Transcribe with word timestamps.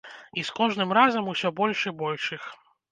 І 0.41 0.45
з 0.49 0.55
кожным 0.59 0.95
разам 0.99 1.31
усё 1.35 1.55
больш 1.61 1.87
і 1.91 1.97
больш 2.03 2.23
іх. 2.41 2.53